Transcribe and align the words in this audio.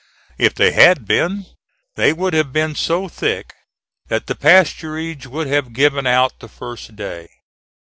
If 0.39 0.55
they 0.55 0.71
had 0.71 1.05
been, 1.05 1.45
they 1.95 2.11
would 2.11 2.33
have 2.33 2.51
been 2.51 2.73
so 2.73 3.07
thick 3.07 3.53
that 4.07 4.25
the 4.25 4.33
pasturage 4.33 5.27
would 5.27 5.45
have 5.45 5.73
given 5.73 6.07
out 6.07 6.39
the 6.39 6.49
first 6.49 6.95
day. 6.95 7.29